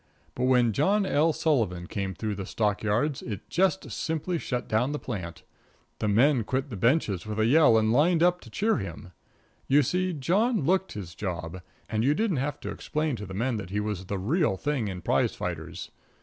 But 0.33 0.45
when 0.45 0.73
John 0.73 1.05
L. 1.05 1.31
Sullivan 1.31 1.87
went 1.95 2.17
through 2.17 2.33
the 2.33 2.47
stock 2.47 2.81
yards 2.81 3.21
it 3.21 3.47
just 3.51 3.91
simply 3.91 4.39
shut 4.39 4.67
down 4.67 4.93
the 4.93 4.97
plant. 4.97 5.43
The 5.99 6.07
men 6.07 6.43
quit 6.43 6.71
the 6.71 6.75
benches 6.75 7.27
with 7.27 7.39
a 7.39 7.45
yell 7.45 7.77
and 7.77 7.93
lined 7.93 8.23
up 8.23 8.41
to 8.41 8.49
cheer 8.49 8.77
him. 8.77 9.11
You 9.67 9.83
see, 9.83 10.11
John 10.13 10.61
looked 10.61 10.93
his 10.93 11.13
job, 11.13 11.61
and 11.87 12.03
you 12.03 12.15
didn't 12.15 12.37
have 12.37 12.59
to 12.61 12.71
explain 12.71 13.15
to 13.17 13.27
the 13.27 13.35
men 13.35 13.57
that 13.57 13.69
he 13.69 13.79
was 13.79 14.05
the 14.07 14.17
real 14.17 14.57
thing 14.57 14.87
in 14.87 15.03
prize 15.03 15.35
fighters. 15.35 15.91